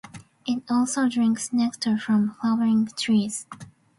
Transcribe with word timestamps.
It 0.47 0.63
also 0.67 1.07
drinks 1.07 1.53
nectar 1.53 1.95
from 1.95 2.31
flowering 2.41 2.87
trees. 2.97 3.45